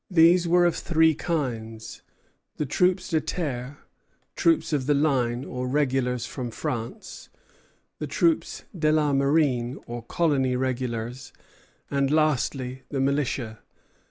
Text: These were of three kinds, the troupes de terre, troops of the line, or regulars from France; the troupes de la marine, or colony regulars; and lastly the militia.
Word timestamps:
These 0.09 0.47
were 0.47 0.65
of 0.65 0.75
three 0.75 1.13
kinds, 1.13 2.01
the 2.57 2.65
troupes 2.65 3.07
de 3.07 3.21
terre, 3.21 3.77
troops 4.35 4.73
of 4.73 4.87
the 4.87 4.95
line, 4.95 5.45
or 5.45 5.67
regulars 5.67 6.25
from 6.25 6.49
France; 6.49 7.29
the 7.99 8.07
troupes 8.07 8.63
de 8.75 8.91
la 8.91 9.13
marine, 9.13 9.77
or 9.85 10.01
colony 10.01 10.55
regulars; 10.55 11.31
and 11.91 12.09
lastly 12.09 12.81
the 12.89 12.99
militia. 12.99 13.59